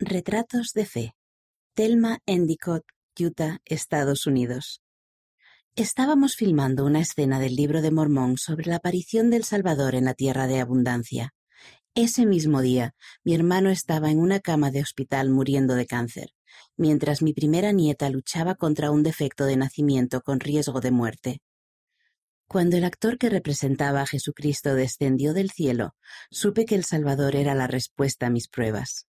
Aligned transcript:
Retratos 0.00 0.74
de 0.74 0.86
Fe. 0.86 1.16
Thelma 1.74 2.20
Endicott, 2.24 2.84
Utah, 3.18 3.58
Estados 3.64 4.28
Unidos. 4.28 4.80
Estábamos 5.74 6.36
filmando 6.36 6.84
una 6.84 7.00
escena 7.00 7.40
del 7.40 7.56
libro 7.56 7.82
de 7.82 7.90
Mormón 7.90 8.38
sobre 8.38 8.66
la 8.66 8.76
aparición 8.76 9.28
del 9.28 9.42
Salvador 9.42 9.96
en 9.96 10.04
la 10.04 10.14
tierra 10.14 10.46
de 10.46 10.60
abundancia. 10.60 11.34
Ese 11.96 12.26
mismo 12.26 12.62
día, 12.62 12.94
mi 13.24 13.34
hermano 13.34 13.70
estaba 13.70 14.12
en 14.12 14.20
una 14.20 14.38
cama 14.38 14.70
de 14.70 14.82
hospital 14.82 15.30
muriendo 15.30 15.74
de 15.74 15.86
cáncer, 15.86 16.30
mientras 16.76 17.20
mi 17.20 17.32
primera 17.32 17.72
nieta 17.72 18.08
luchaba 18.08 18.54
contra 18.54 18.92
un 18.92 19.02
defecto 19.02 19.46
de 19.46 19.56
nacimiento 19.56 20.20
con 20.20 20.38
riesgo 20.38 20.80
de 20.80 20.92
muerte. 20.92 21.42
Cuando 22.46 22.76
el 22.76 22.84
actor 22.84 23.18
que 23.18 23.30
representaba 23.30 24.02
a 24.02 24.06
Jesucristo 24.06 24.76
descendió 24.76 25.34
del 25.34 25.50
cielo, 25.50 25.96
supe 26.30 26.66
que 26.66 26.76
el 26.76 26.84
Salvador 26.84 27.34
era 27.34 27.56
la 27.56 27.66
respuesta 27.66 28.28
a 28.28 28.30
mis 28.30 28.46
pruebas. 28.46 29.07